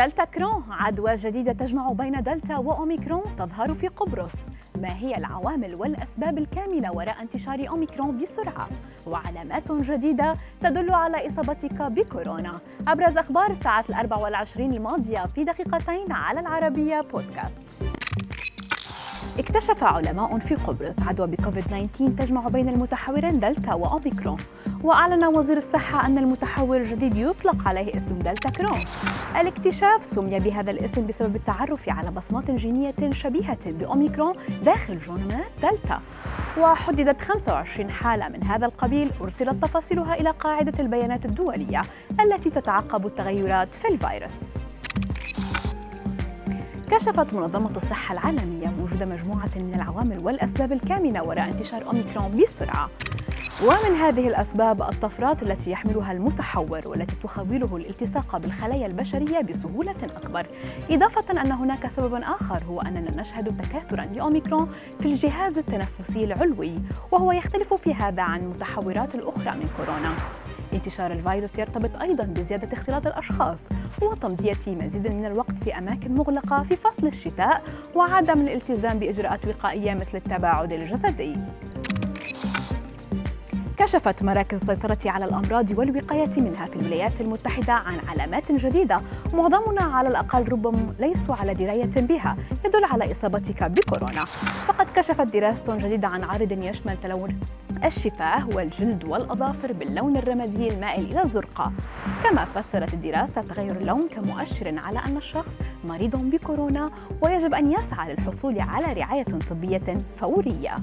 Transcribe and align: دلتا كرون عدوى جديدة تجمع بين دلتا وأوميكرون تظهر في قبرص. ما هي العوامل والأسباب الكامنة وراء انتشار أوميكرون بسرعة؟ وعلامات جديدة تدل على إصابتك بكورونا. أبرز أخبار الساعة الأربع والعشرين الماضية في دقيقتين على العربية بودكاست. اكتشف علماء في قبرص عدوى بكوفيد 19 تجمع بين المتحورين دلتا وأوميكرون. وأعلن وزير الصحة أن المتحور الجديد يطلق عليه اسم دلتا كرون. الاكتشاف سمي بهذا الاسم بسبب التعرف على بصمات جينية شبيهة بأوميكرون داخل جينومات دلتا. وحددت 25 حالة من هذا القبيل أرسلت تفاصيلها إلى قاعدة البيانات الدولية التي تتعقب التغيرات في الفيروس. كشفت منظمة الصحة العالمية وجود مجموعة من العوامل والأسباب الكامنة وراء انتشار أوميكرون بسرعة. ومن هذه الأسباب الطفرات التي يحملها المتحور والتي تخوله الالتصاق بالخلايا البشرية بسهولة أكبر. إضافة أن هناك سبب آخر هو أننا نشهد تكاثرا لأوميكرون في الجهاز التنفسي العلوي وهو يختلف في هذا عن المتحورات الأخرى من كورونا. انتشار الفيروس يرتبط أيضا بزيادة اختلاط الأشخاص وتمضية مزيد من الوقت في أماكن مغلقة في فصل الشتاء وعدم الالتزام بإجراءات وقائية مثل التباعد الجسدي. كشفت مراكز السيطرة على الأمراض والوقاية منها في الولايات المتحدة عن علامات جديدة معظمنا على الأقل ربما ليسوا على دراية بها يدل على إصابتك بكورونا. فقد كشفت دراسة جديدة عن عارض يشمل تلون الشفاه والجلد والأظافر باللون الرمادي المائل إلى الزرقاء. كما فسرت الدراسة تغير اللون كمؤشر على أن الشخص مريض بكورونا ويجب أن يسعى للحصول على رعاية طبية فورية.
دلتا 0.00 0.24
كرون 0.24 0.64
عدوى 0.70 1.14
جديدة 1.14 1.52
تجمع 1.52 1.92
بين 1.92 2.22
دلتا 2.22 2.56
وأوميكرون 2.56 3.36
تظهر 3.36 3.74
في 3.74 3.88
قبرص. 3.88 4.32
ما 4.82 4.96
هي 4.96 5.16
العوامل 5.16 5.74
والأسباب 5.74 6.38
الكامنة 6.38 6.92
وراء 6.92 7.22
انتشار 7.22 7.68
أوميكرون 7.68 8.18
بسرعة؟ 8.18 8.68
وعلامات 9.06 9.72
جديدة 9.72 10.36
تدل 10.60 10.90
على 10.90 11.28
إصابتك 11.28 11.82
بكورونا. 11.82 12.60
أبرز 12.88 13.18
أخبار 13.18 13.50
الساعة 13.50 13.84
الأربع 13.90 14.16
والعشرين 14.16 14.74
الماضية 14.74 15.26
في 15.26 15.44
دقيقتين 15.44 16.12
على 16.12 16.40
العربية 16.40 17.00
بودكاست. 17.00 17.62
اكتشف 19.40 19.84
علماء 19.84 20.38
في 20.38 20.54
قبرص 20.54 21.02
عدوى 21.02 21.26
بكوفيد 21.26 21.64
19 21.64 22.10
تجمع 22.18 22.48
بين 22.48 22.68
المتحورين 22.68 23.38
دلتا 23.40 23.74
وأوميكرون. 23.74 24.36
وأعلن 24.82 25.24
وزير 25.24 25.56
الصحة 25.56 26.06
أن 26.06 26.18
المتحور 26.18 26.76
الجديد 26.76 27.16
يطلق 27.16 27.68
عليه 27.68 27.96
اسم 27.96 28.18
دلتا 28.18 28.50
كرون. 28.50 28.84
الاكتشاف 29.40 30.04
سمي 30.04 30.40
بهذا 30.40 30.70
الاسم 30.70 31.06
بسبب 31.06 31.36
التعرف 31.36 31.88
على 31.88 32.10
بصمات 32.10 32.50
جينية 32.50 33.10
شبيهة 33.10 33.70
بأوميكرون 33.70 34.34
داخل 34.64 34.98
جينومات 34.98 35.52
دلتا. 35.62 36.00
وحددت 36.58 37.20
25 37.20 37.90
حالة 37.90 38.28
من 38.28 38.44
هذا 38.44 38.66
القبيل 38.66 39.10
أرسلت 39.20 39.62
تفاصيلها 39.62 40.14
إلى 40.14 40.30
قاعدة 40.30 40.82
البيانات 40.82 41.26
الدولية 41.26 41.82
التي 42.20 42.50
تتعقب 42.50 43.06
التغيرات 43.06 43.74
في 43.74 43.88
الفيروس. 43.88 44.42
كشفت 46.90 47.34
منظمة 47.34 47.76
الصحة 47.76 48.12
العالمية 48.12 48.72
وجود 48.82 49.02
مجموعة 49.02 49.50
من 49.56 49.74
العوامل 49.74 50.24
والأسباب 50.24 50.72
الكامنة 50.72 51.22
وراء 51.22 51.48
انتشار 51.48 51.86
أوميكرون 51.86 52.36
بسرعة. 52.36 52.90
ومن 53.62 53.96
هذه 53.96 54.28
الأسباب 54.28 54.82
الطفرات 54.82 55.42
التي 55.42 55.70
يحملها 55.70 56.12
المتحور 56.12 56.80
والتي 56.86 57.16
تخوله 57.16 57.76
الالتصاق 57.76 58.36
بالخلايا 58.36 58.86
البشرية 58.86 59.40
بسهولة 59.40 59.96
أكبر. 60.02 60.46
إضافة 60.90 61.42
أن 61.42 61.52
هناك 61.52 61.88
سبب 61.88 62.14
آخر 62.14 62.62
هو 62.68 62.80
أننا 62.80 63.20
نشهد 63.20 63.56
تكاثرا 63.56 64.04
لأوميكرون 64.04 64.68
في 65.00 65.06
الجهاز 65.06 65.58
التنفسي 65.58 66.24
العلوي 66.24 66.72
وهو 67.10 67.32
يختلف 67.32 67.74
في 67.74 67.94
هذا 67.94 68.22
عن 68.22 68.40
المتحورات 68.40 69.14
الأخرى 69.14 69.50
من 69.50 69.70
كورونا. 69.76 70.16
انتشار 70.72 71.12
الفيروس 71.12 71.58
يرتبط 71.58 71.96
أيضا 71.96 72.24
بزيادة 72.24 72.72
اختلاط 72.72 73.06
الأشخاص 73.06 73.64
وتمضية 74.02 74.58
مزيد 74.66 75.08
من 75.08 75.26
الوقت 75.26 75.58
في 75.58 75.78
أماكن 75.78 76.14
مغلقة 76.14 76.62
في 76.62 76.76
فصل 76.76 77.06
الشتاء 77.06 77.62
وعدم 77.94 78.40
الالتزام 78.40 78.98
بإجراءات 78.98 79.46
وقائية 79.46 79.94
مثل 79.94 80.16
التباعد 80.16 80.72
الجسدي. 80.72 81.36
كشفت 83.80 84.22
مراكز 84.22 84.60
السيطرة 84.60 84.98
على 85.06 85.24
الأمراض 85.24 85.78
والوقاية 85.78 86.30
منها 86.36 86.66
في 86.66 86.76
الولايات 86.76 87.20
المتحدة 87.20 87.72
عن 87.72 87.98
علامات 88.08 88.52
جديدة 88.52 89.00
معظمنا 89.34 89.82
على 89.82 90.08
الأقل 90.08 90.48
ربما 90.48 90.94
ليسوا 90.98 91.34
على 91.34 91.54
دراية 91.54 91.90
بها 91.96 92.36
يدل 92.64 92.84
على 92.84 93.10
إصابتك 93.10 93.62
بكورونا. 93.62 94.24
فقد 94.66 94.90
كشفت 94.90 95.26
دراسة 95.26 95.76
جديدة 95.76 96.08
عن 96.08 96.24
عارض 96.24 96.52
يشمل 96.52 96.96
تلون 96.96 97.40
الشفاه 97.84 98.48
والجلد 98.48 99.04
والأظافر 99.04 99.72
باللون 99.72 100.16
الرمادي 100.16 100.68
المائل 100.68 101.04
إلى 101.04 101.22
الزرقاء. 101.22 101.72
كما 102.24 102.44
فسرت 102.44 102.94
الدراسة 102.94 103.42
تغير 103.42 103.76
اللون 103.76 104.08
كمؤشر 104.08 104.78
على 104.78 104.98
أن 104.98 105.16
الشخص 105.16 105.58
مريض 105.84 106.16
بكورونا 106.16 106.90
ويجب 107.22 107.54
أن 107.54 107.72
يسعى 107.72 108.12
للحصول 108.12 108.60
على 108.60 108.92
رعاية 108.92 109.24
طبية 109.50 109.98
فورية. 110.16 110.80